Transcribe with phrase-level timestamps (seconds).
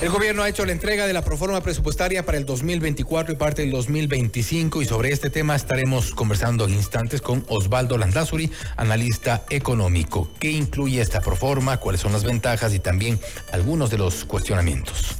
[0.00, 3.62] El gobierno ha hecho la entrega de la proforma presupuestaria para el 2024 y parte
[3.62, 10.30] del 2025 y sobre este tema estaremos conversando en instantes con Osvaldo Landazuri, analista económico.
[10.38, 11.78] ¿Qué incluye esta proforma?
[11.78, 13.18] ¿Cuáles son las ventajas y también
[13.50, 15.16] algunos de los cuestionamientos?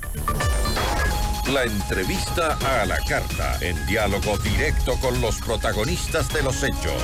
[1.53, 7.03] La entrevista a la carta, en diálogo directo con los protagonistas de los hechos.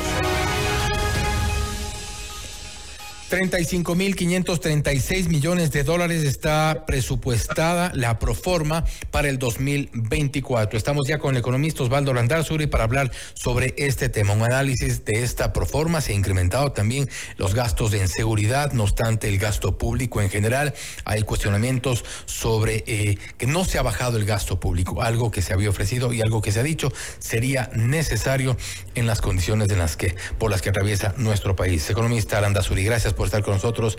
[3.34, 10.78] 35.536 millones de dólares está presupuestada la proforma para el 2024.
[10.78, 14.34] Estamos ya con el economista Osvaldo Landarzuri para hablar sobre este tema.
[14.34, 19.28] Un análisis de esta proforma se ha incrementado también los gastos en seguridad, no obstante
[19.28, 20.72] el gasto público en general.
[21.04, 25.52] Hay cuestionamientos sobre eh, que no se ha bajado el gasto público, algo que se
[25.52, 28.56] había ofrecido y algo que se ha dicho sería necesario
[28.94, 31.90] en las condiciones en las que, por las que atraviesa nuestro país.
[31.90, 33.98] Economista Landazuri, gracias por estar con nosotros.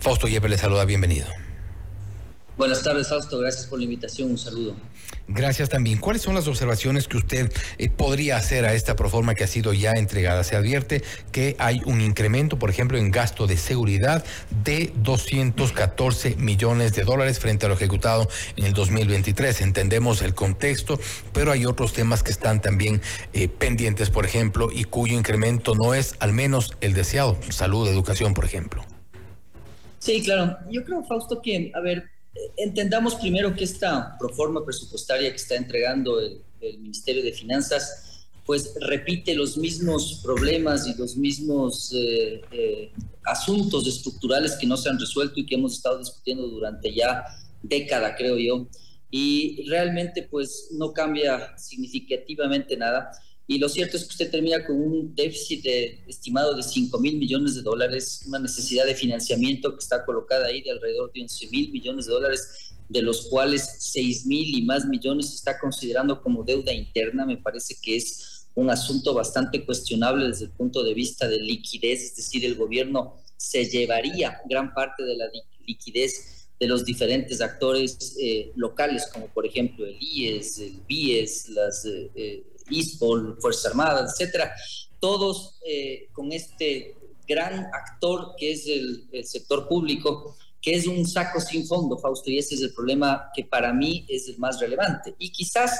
[0.00, 1.26] Fausto Yepes le saluda, bienvenido.
[2.62, 3.40] Buenas tardes, Fausto.
[3.40, 4.30] Gracias por la invitación.
[4.30, 4.76] Un saludo.
[5.26, 5.98] Gracias también.
[5.98, 9.72] ¿Cuáles son las observaciones que usted eh, podría hacer a esta proforma que ha sido
[9.72, 10.44] ya entregada?
[10.44, 11.02] Se advierte
[11.32, 14.24] que hay un incremento, por ejemplo, en gasto de seguridad
[14.62, 19.60] de 214 millones de dólares frente a lo ejecutado en el 2023.
[19.60, 21.00] Entendemos el contexto,
[21.32, 23.02] pero hay otros temas que están también
[23.32, 27.36] eh, pendientes, por ejemplo, y cuyo incremento no es al menos el deseado.
[27.48, 28.84] Salud, educación, por ejemplo.
[29.98, 30.58] Sí, claro.
[30.70, 32.11] Yo creo, Fausto, que, a ver,
[32.56, 36.42] entendamos primero que esta proforma presupuestaria que está entregando el,
[36.78, 42.92] Ministerio de Finanzas, pues repite los mismos problemas y los mismos eh, eh,
[43.24, 47.24] asuntos estructurales que no se han resuelto y que hemos estado discutiendo durante ya
[47.62, 48.68] década, creo yo.
[49.10, 53.10] Y realmente pues no cambia significativamente nada.
[53.46, 55.66] Y lo cierto es que usted termina con un déficit
[56.06, 60.62] estimado de 5 mil millones de dólares, una necesidad de financiamiento que está colocada ahí
[60.62, 64.86] de alrededor de 11 mil millones de dólares, de los cuales 6 mil y más
[64.86, 67.26] millones se está considerando como deuda interna.
[67.26, 72.02] Me parece que es un asunto bastante cuestionable desde el punto de vista de liquidez,
[72.02, 75.26] es decir, el gobierno se llevaría gran parte de la
[75.66, 81.84] liquidez de los diferentes actores eh, locales, como por ejemplo el IES, el BIES, las
[81.86, 84.52] eh, eh ISPOL, Fuerzas Armadas, etcétera,
[85.00, 86.96] todos eh, con este
[87.26, 92.38] gran actor que es el, sector público, que es un saco sin fondo, Fausto, y
[92.38, 95.14] ese es el problema que para mí es el más relevante.
[95.18, 95.72] Y quizás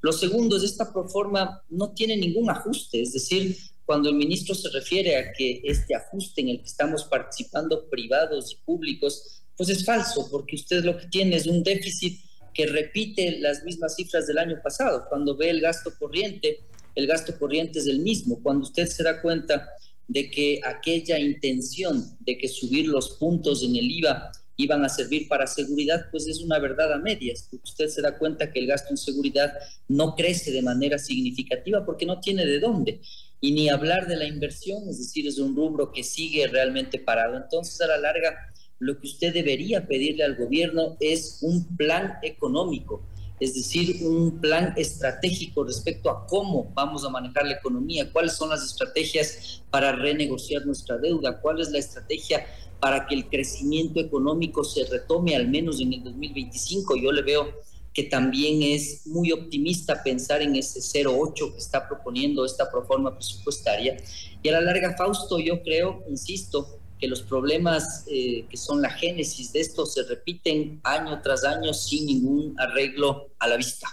[0.00, 4.70] lo segundo es esta proforma no tiene ningún ajuste, es decir, cuando el ministro se
[4.70, 9.84] refiere a que este ajuste en el que estamos participando privados y públicos, pues es
[9.84, 12.20] falso, porque usted lo que tiene es un déficit
[12.54, 15.06] que repite las mismas cifras del año pasado.
[15.08, 16.60] Cuando ve el gasto corriente,
[16.94, 18.40] el gasto corriente es el mismo.
[18.42, 19.68] Cuando usted se da cuenta
[20.06, 25.26] de que aquella intención de que subir los puntos en el IVA iban a servir
[25.28, 27.48] para seguridad, pues es una verdad a medias.
[27.62, 29.52] Usted se da cuenta que el gasto en seguridad
[29.88, 33.00] no crece de manera significativa porque no tiene de dónde.
[33.40, 37.36] Y ni hablar de la inversión, es decir, es un rubro que sigue realmente parado.
[37.36, 38.36] Entonces, a la larga,
[38.78, 43.02] lo que usted debería pedirle al gobierno es un plan económico,
[43.40, 48.50] es decir, un plan estratégico respecto a cómo vamos a manejar la economía, cuáles son
[48.50, 52.46] las estrategias para renegociar nuestra deuda, cuál es la estrategia
[52.80, 56.96] para que el crecimiento económico se retome al menos en el 2025.
[56.96, 57.48] Yo le veo
[57.94, 63.96] que también es muy optimista pensar en ese 0,8 que está proponiendo esta proforma presupuestaria.
[64.42, 68.88] Y a la larga, Fausto, yo creo, insisto, que los problemas eh, que son la
[68.88, 73.86] génesis de esto se repiten año tras año sin ningún arreglo a la vista.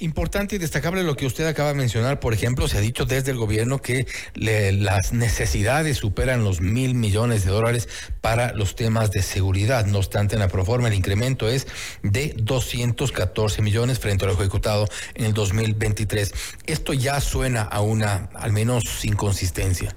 [0.00, 3.30] Importante y destacable lo que usted acaba de mencionar, por ejemplo, se ha dicho desde
[3.30, 7.88] el gobierno que las necesidades superan los mil millones de dólares
[8.20, 9.86] para los temas de seguridad.
[9.86, 11.68] No obstante, en la proforma el incremento es
[12.02, 16.34] de 214 millones frente a lo ejecutado en el 2023.
[16.66, 19.94] Esto ya suena a una, al menos, inconsistencia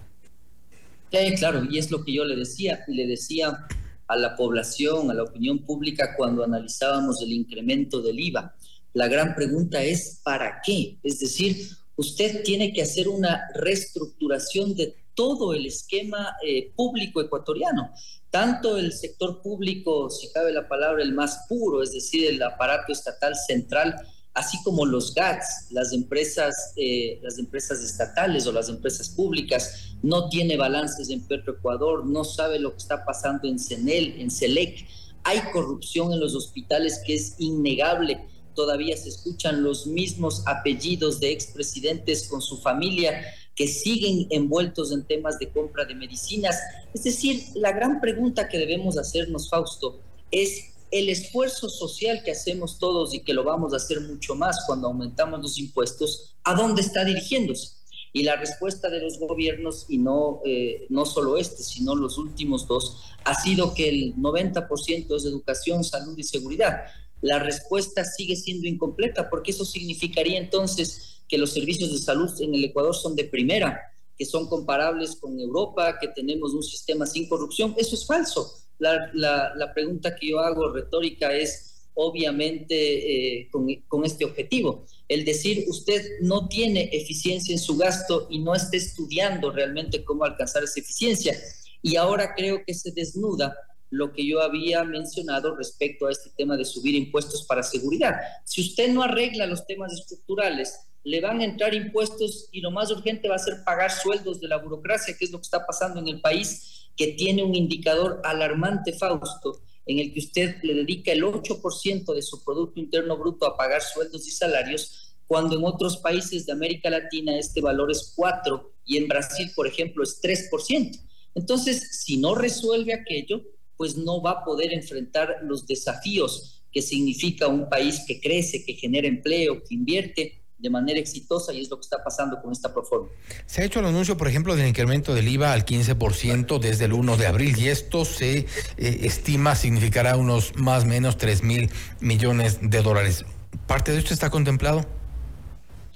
[1.38, 3.66] claro, y es lo que yo le decía, le decía
[4.08, 8.56] a la población, a la opinión pública cuando analizábamos el incremento del IVA.
[8.94, 10.98] La gran pregunta es, ¿para qué?
[11.04, 17.92] Es decir, usted tiene que hacer una reestructuración de todo el esquema eh, público ecuatoriano,
[18.30, 22.92] tanto el sector público, si cabe la palabra, el más puro, es decir, el aparato
[22.92, 23.95] estatal central,
[24.36, 30.28] así como los GATS, las empresas, eh, las empresas estatales o las empresas públicas, no
[30.28, 34.86] tiene balances en Petroecuador, no sabe lo que está pasando en CENEL, en CELEC.
[35.24, 38.28] Hay corrupción en los hospitales que es innegable.
[38.54, 43.22] Todavía se escuchan los mismos apellidos de expresidentes con su familia
[43.56, 46.60] que siguen envueltos en temas de compra de medicinas.
[46.94, 52.80] Es decir, la gran pregunta que debemos hacernos, Fausto, es el esfuerzo social que hacemos
[52.80, 56.81] todos y que lo vamos a hacer mucho más cuando aumentamos los impuestos, ¿a dónde
[56.81, 57.71] está dirigiéndose?
[58.13, 62.65] Y la respuesta de los gobiernos, y no, eh, no solo este, sino los últimos
[62.65, 66.86] dos, ha sido que el 90% es educación, salud y seguridad.
[67.19, 72.56] La respuesta sigue siendo incompleta porque eso significaría entonces que los servicios de salud en
[72.56, 73.81] el Ecuador son de primera,
[74.17, 77.73] que son comparables con Europa, que tenemos un sistema sin corrupción.
[77.77, 78.51] Eso es falso.
[78.77, 84.85] La, la, pregunta que yo hago retórica es obviamente eh, con, con, este objetivo.
[85.07, 90.25] El decir usted no tiene eficiencia en su gasto y no está estudiando realmente cómo
[90.25, 91.38] alcanzar esa eficiencia.
[91.81, 93.56] Y ahora creo que se desnuda
[93.89, 98.15] lo que yo había mencionado respecto a este tema de subir impuestos para seguridad.
[98.44, 102.90] Si usted no arregla los temas estructurales, le van a entrar impuestos y lo más
[102.90, 106.00] urgente va a ser pagar sueldos de la burocracia, que es lo que está pasando
[106.00, 111.12] en el país, que tiene un indicador alarmante, Fausto, en el que usted le dedica
[111.12, 115.98] el 8% de su Producto Interno Bruto a pagar sueldos y salarios, cuando en otros
[115.98, 121.00] países de América Latina este valor es 4 y en Brasil, por ejemplo, es 3%.
[121.36, 123.44] Entonces, si no resuelve aquello,
[123.78, 128.74] pues no va a poder enfrentar los desafíos que significa un país que crece, que
[128.74, 132.74] genera empleo, que invierte de manera exitosa y es lo que está pasando con esta
[132.74, 133.10] proforma.
[133.46, 136.94] Se ha hecho el anuncio, por ejemplo, del incremento del IVA al 15% desde el
[136.94, 138.46] 1 de abril y esto se eh,
[138.78, 141.69] estima significará unos más o menos 3 mil
[142.00, 143.25] millones de dólares.
[143.68, 144.86] ¿Parte de esto está contemplado?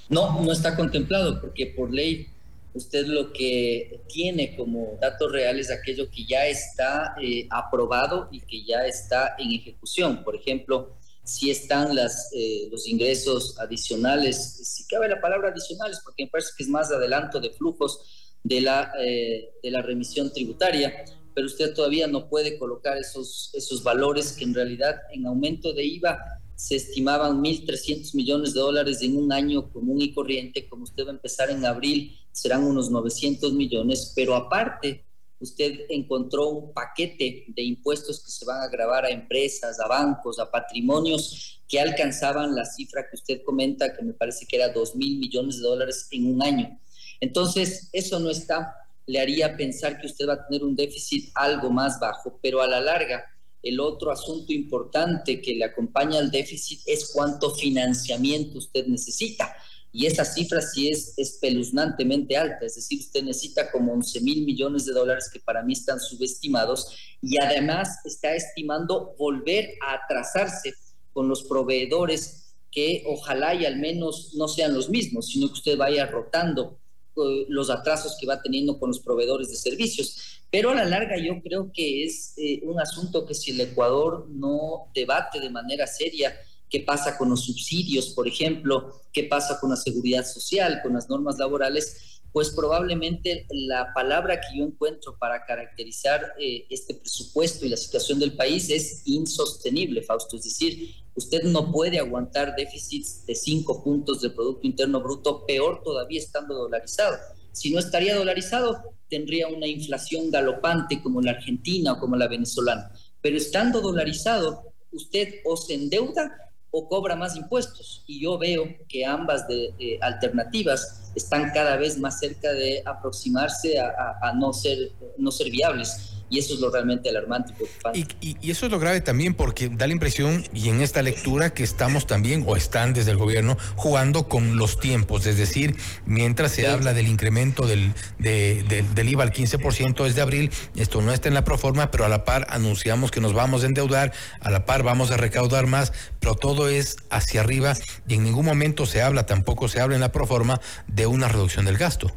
[0.09, 2.27] No, no está contemplado porque por ley
[2.73, 8.41] usted lo que tiene como datos reales es aquello que ya está eh, aprobado y
[8.41, 10.23] que ya está en ejecución.
[10.23, 10.95] Por ejemplo,
[11.29, 16.49] si están las, eh, los ingresos adicionales, si cabe la palabra adicionales, porque me parece
[16.57, 21.05] que es más adelanto de flujos de la, eh, de la remisión tributaria,
[21.35, 25.85] pero usted todavía no puede colocar esos, esos valores que en realidad en aumento de
[25.85, 26.17] IVA
[26.55, 31.11] se estimaban 1.300 millones de dólares en un año común y corriente, como usted va
[31.11, 35.05] a empezar en abril, serán unos 900 millones, pero aparte
[35.39, 40.39] usted encontró un paquete de impuestos que se van a grabar a empresas, a bancos,
[40.39, 44.95] a patrimonios que alcanzaban la cifra que usted comenta, que me parece que era 2
[44.95, 46.79] mil millones de dólares en un año.
[47.21, 48.73] Entonces, eso no está,
[49.05, 52.67] le haría pensar que usted va a tener un déficit algo más bajo, pero a
[52.67, 53.23] la larga,
[53.61, 59.53] el otro asunto importante que le acompaña al déficit es cuánto financiamiento usted necesita
[59.91, 64.85] y esa cifra sí es espeluznantemente alta, es decir, usted necesita como 11 mil millones
[64.85, 70.73] de dólares que para mí están subestimados y además está estimando volver a atrasarse
[71.11, 75.77] con los proveedores que ojalá y al menos no sean los mismos, sino que usted
[75.77, 76.77] vaya rotando
[77.17, 80.41] eh, los atrasos que va teniendo con los proveedores de servicios.
[80.51, 84.27] Pero a la larga yo creo que es eh, un asunto que si el Ecuador
[84.29, 86.33] no debate de manera seria,
[86.69, 91.09] qué pasa con los subsidios, por ejemplo, qué pasa con la seguridad social, con las
[91.09, 97.69] normas laborales, pues probablemente la palabra que yo encuentro para caracterizar eh, este presupuesto y
[97.69, 100.37] la situación del país es insostenible, Fausto.
[100.37, 105.81] Es decir, usted no puede aguantar déficits de cinco puntos del Producto Interno Bruto, peor
[105.83, 107.17] todavía estando dolarizado.
[107.51, 112.91] Si no estaría dolarizado, tendría una inflación galopante como la argentina o como la venezolana.
[113.21, 118.03] Pero estando dolarizado, usted o se endeuda o cobra más impuestos.
[118.07, 123.79] Y yo veo que ambas de, eh, alternativas están cada vez más cerca de aproximarse
[123.79, 126.18] a, a, no, ser, no ser viables.
[126.29, 127.53] Y eso es lo realmente alarmante
[127.93, 131.01] y Y, y, eso es lo grave también porque da la impresión, y en esta
[131.01, 135.25] lectura, que estamos también, o están desde el gobierno, jugando con los tiempos.
[135.25, 141.01] Es decir, mientras se habla del incremento del, del IVA al 15% desde abril, esto
[141.01, 144.13] no está en la proforma, pero a la par anunciamos que nos vamos a endeudar,
[144.39, 147.73] a la par vamos a recaudar más, pero todo es hacia arriba
[148.07, 151.65] y en ningún momento se habla, tampoco se habla en la proforma, de una reducción
[151.65, 152.11] del gasto.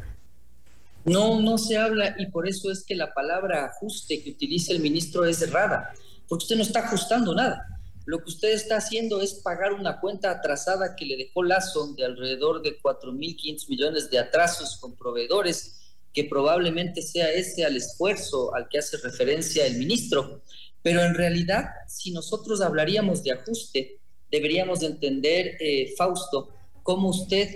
[1.05, 4.79] No, no se habla y por eso es que la palabra ajuste que utiliza el
[4.79, 5.93] ministro es errada,
[6.29, 7.67] porque usted no está ajustando nada.
[8.05, 12.05] Lo que usted está haciendo es pagar una cuenta atrasada que le dejó Lazo de
[12.05, 15.79] alrededor de 4.500 millones de atrasos con proveedores,
[16.13, 20.41] que probablemente sea ese al esfuerzo al que hace referencia el ministro.
[20.81, 26.49] Pero en realidad, si nosotros hablaríamos de ajuste, deberíamos entender, eh, Fausto,
[26.83, 27.49] cómo usted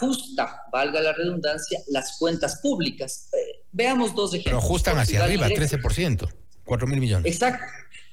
[0.00, 3.28] ajusta, valga la redundancia, las cuentas públicas.
[3.32, 4.52] Eh, veamos dos ejemplos.
[4.52, 6.28] Pero ajustan hacia arriba, 13%,
[6.64, 7.32] 4 mil millones.
[7.32, 7.64] Exacto.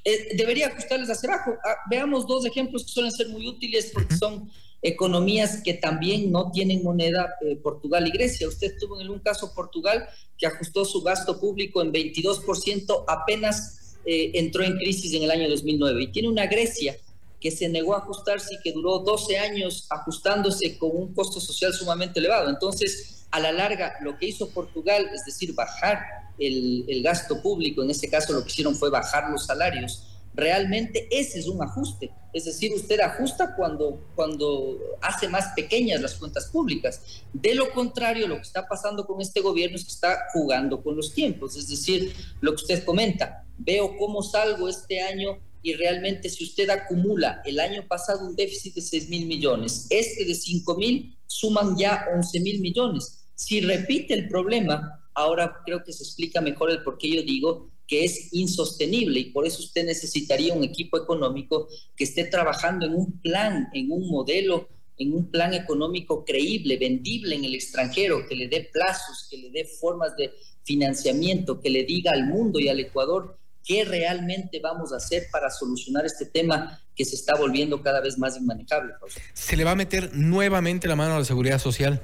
[0.04, 1.56] Eh, debería ajustarles hacia abajo.
[1.64, 4.50] Ah, veamos dos ejemplos que suelen ser muy útiles porque son
[4.82, 8.48] economías que también no tienen moneda, eh, Portugal y Grecia.
[8.48, 13.74] Usted tuvo en un caso Portugal que ajustó su gasto público en 22% apenas
[14.10, 16.96] entró en crisis en el año 2009 y tiene una Grecia
[17.40, 21.74] que se negó a ajustarse y que duró 12 años ajustándose con un costo social
[21.74, 22.50] sumamente elevado.
[22.50, 26.00] Entonces, a la larga, lo que hizo Portugal, es decir, bajar
[26.40, 30.04] el, el gasto público, en este caso lo que hicieron fue bajar los salarios,
[30.38, 32.12] realmente ese es un ajuste.
[32.32, 37.02] Es decir, usted ajusta cuando, cuando hace más pequeñas las cuentas públicas.
[37.34, 40.96] De lo contrario, lo que está pasando con este gobierno es que está jugando con
[40.96, 41.58] los tiempos.
[41.58, 46.70] Es decir, lo que usted comenta, veo cómo salgo este año y realmente si usted
[46.70, 51.78] acumula el año pasado un déficit de 6 mil millones, este de 5 mil, suman
[51.78, 53.26] ya 11 mil millones.
[53.36, 57.72] Si repite el problema, ahora creo que se explica mejor el por qué yo digo
[57.88, 62.94] que es insostenible y por eso usted necesitaría un equipo económico que esté trabajando en
[62.94, 68.36] un plan, en un modelo, en un plan económico creíble, vendible en el extranjero, que
[68.36, 70.34] le dé plazos, que le dé formas de
[70.64, 75.50] financiamiento, que le diga al mundo y al Ecuador qué realmente vamos a hacer para
[75.52, 78.94] solucionar este tema que se está volviendo cada vez más inmanejable.
[79.34, 82.02] ¿Se le va a meter nuevamente la mano a la seguridad social?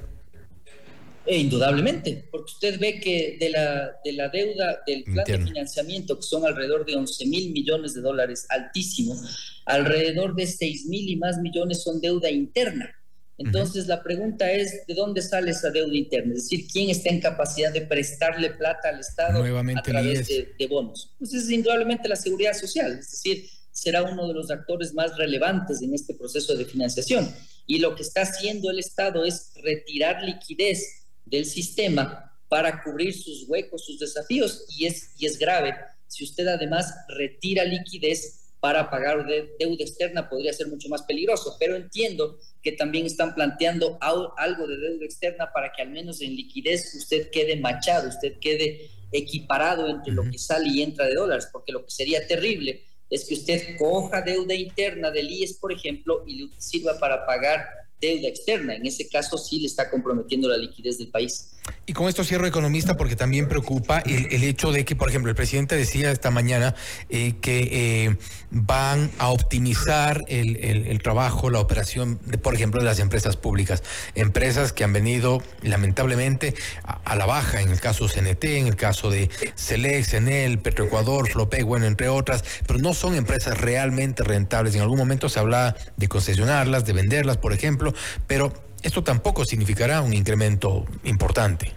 [1.26, 6.16] Eh, indudablemente, porque usted ve que de la, de la deuda del plan de financiamiento,
[6.16, 9.18] que son alrededor de 11 mil millones de dólares, altísimo,
[9.64, 12.94] alrededor de 6 mil y más millones son deuda interna.
[13.36, 16.34] Entonces la pregunta es, ¿de dónde sale esa deuda interna?
[16.34, 20.66] Es decir, ¿quién está en capacidad de prestarle plata al Estado a través de, de,
[20.66, 21.14] bonos?
[21.18, 25.82] Pues es indudablemente la seguridad social, es decir, será uno de los actores más relevantes
[25.82, 27.28] en este proceso de financiación.
[27.66, 33.48] Y lo que está haciendo el Estado es retirar liquidez del sistema para cubrir sus
[33.48, 35.74] huecos, sus desafíos, y es, y es grave.
[36.06, 41.76] Si usted además retira liquidez para pagar deuda externa, podría ser mucho más peligroso, pero
[41.76, 46.94] entiendo que también están planteando algo de deuda externa para que al menos en liquidez
[46.94, 51.72] usted quede machado, usted quede equiparado entre lo que sale y entra de dólares, porque
[51.72, 56.46] lo que sería terrible es que usted coja deuda interna del IES, por ejemplo, y
[56.46, 57.66] le sirva para pagar
[58.00, 58.74] deuda externa.
[58.74, 61.50] En ese caso sí le está comprometiendo la liquidez del país.
[61.86, 65.36] Y con esto cierro economista porque también preocupa el, hecho de que, por ejemplo, el
[65.36, 66.74] presidente decía esta mañana
[67.10, 67.68] eh, que
[68.06, 68.16] eh,
[68.50, 73.82] van a optimizar el, trabajo, la operación, por ejemplo, de las empresas públicas.
[74.14, 79.10] Empresas que han venido lamentablemente a, la baja, en el caso CNT, en el caso
[79.10, 84.74] de Celex, Enel, Petroecuador, Flope, bueno, entre otras, pero no son empresas realmente rentables.
[84.74, 87.83] En algún momento se habla de concesionarlas, de venderlas, por ejemplo,
[88.26, 91.72] pero esto tampoco significará un incremento importante.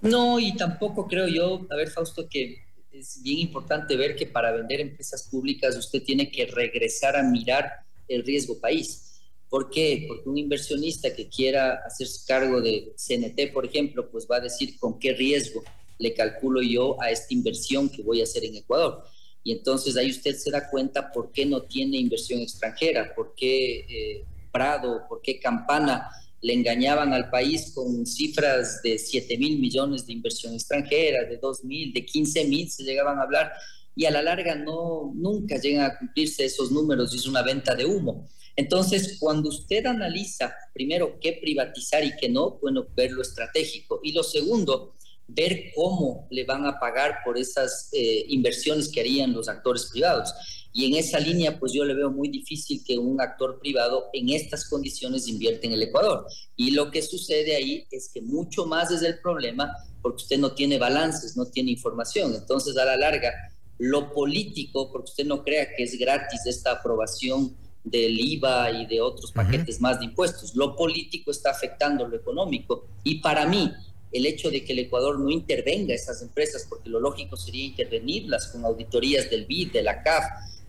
[0.00, 4.52] No, y tampoco creo yo, a ver, Fausto, que es bien importante ver que para
[4.52, 7.70] vender empresas públicas usted tiene que regresar a mirar
[8.08, 9.20] el riesgo país.
[9.48, 10.04] ¿Por qué?
[10.06, 14.78] Porque un inversionista que quiera hacerse cargo de CNT, por ejemplo, pues va a decir
[14.78, 15.62] con qué riesgo
[15.98, 19.04] le calculo yo a esta inversión que voy a hacer en Ecuador.
[19.42, 23.78] Y entonces ahí usted se da cuenta por qué no tiene inversión extranjera, por qué
[23.88, 26.08] eh, Prado, por qué Campana
[26.40, 31.64] le engañaban al país con cifras de 7 mil millones de inversión extranjera, de 2
[31.64, 33.52] mil, de 15 mil se llegaban a hablar
[33.94, 37.74] y a la larga no, nunca llegan a cumplirse esos números y es una venta
[37.74, 38.28] de humo.
[38.54, 44.00] Entonces, cuando usted analiza primero qué privatizar y qué no, bueno, ver lo estratégico.
[44.02, 44.94] Y lo segundo,
[45.28, 50.32] ver cómo le van a pagar por esas eh, inversiones que harían los actores privados.
[50.72, 54.30] Y en esa línea, pues yo le veo muy difícil que un actor privado en
[54.30, 56.26] estas condiciones invierta en el Ecuador.
[56.56, 59.70] Y lo que sucede ahí es que mucho más es el problema
[60.02, 62.34] porque usted no tiene balances, no tiene información.
[62.34, 63.32] Entonces, a la larga,
[63.78, 69.00] lo político, porque usted no crea que es gratis esta aprobación del IVA y de
[69.00, 70.54] otros paquetes más de impuestos.
[70.54, 72.86] Lo político está afectando lo económico.
[73.02, 73.72] Y para mí,
[74.12, 78.48] el hecho de que el Ecuador no intervenga esas empresas, porque lo lógico sería intervenirlas
[78.48, 80.24] con auditorías del BID, de la CAF,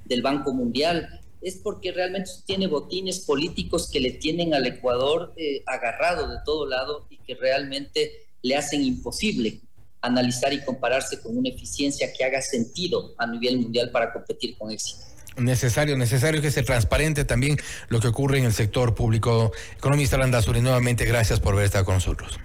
[0.05, 5.63] del Banco Mundial, es porque realmente tiene botines políticos que le tienen al Ecuador eh,
[5.65, 9.61] agarrado de todo lado y que realmente le hacen imposible
[10.01, 14.71] analizar y compararse con una eficiencia que haga sentido a nivel mundial para competir con
[14.71, 15.05] éxito.
[15.37, 19.51] Necesario, necesario que sea transparente también lo que ocurre en el sector público.
[19.77, 22.39] Economista Landazuri, nuevamente gracias por haber estado con nosotros.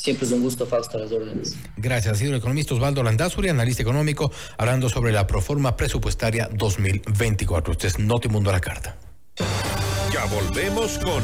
[0.00, 1.56] Siempre es un gusto, Fausto, las órdenes.
[1.76, 2.14] Gracias.
[2.14, 7.72] Ha sido el economista Osvaldo Landazuri, analista económico, hablando sobre la proforma presupuestaria 2024.
[7.72, 8.96] Usted es Notimundo a la carta.
[10.10, 11.12] Ya volvemos con